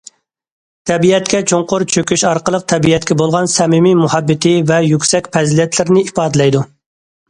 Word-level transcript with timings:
تەبىئەتكە 0.91 1.41
چوڭقۇر 1.51 1.85
چۆكۈش 1.97 2.25
ئارقىلىق 2.31 2.67
تەبىئەتكە 2.75 3.19
بولغان 3.23 3.55
سەمىمىي 3.59 3.97
مۇھەببىتى 4.03 4.59
ۋە 4.75 4.85
يۈكسەك 4.91 5.35
پەزىلەتلىرىنى 5.39 6.07
ئىپادىلەيدۇ. 6.11 6.69